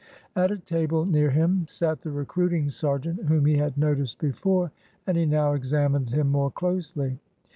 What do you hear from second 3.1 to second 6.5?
whom he had noticed before, and he now examined him more